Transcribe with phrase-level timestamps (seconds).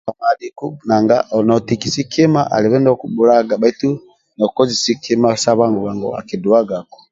[0.11, 1.15] Amadhiku nanga
[1.47, 3.89] notikisi kima alibe ndia akibhulaga bhaitu
[4.37, 6.97] nokozesi kima sa bwangu-bwangu akiduwagaku